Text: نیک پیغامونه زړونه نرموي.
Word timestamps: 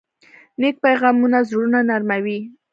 نیک 0.59 0.75
پیغامونه 0.85 1.39
زړونه 1.49 1.79
نرموي. 1.89 2.39